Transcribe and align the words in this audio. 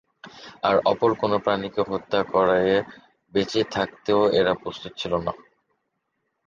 আর 0.63 0.75
অপর 0.85 1.11
কোন 1.15 1.31
প্রাণীকে 1.37 1.81
হত্যা 1.89 2.19
করে 2.33 2.61
বেঁচে 3.33 3.61
থাকতেও 3.71 4.21
এরা 4.39 4.53
প্রস্তুত 4.61 4.91
ছিল 4.97 5.13
না। 5.25 5.33